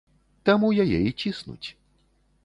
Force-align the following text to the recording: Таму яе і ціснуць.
Таму 0.49 0.69
яе 0.83 0.99
і 1.09 1.11
ціснуць. 1.21 1.67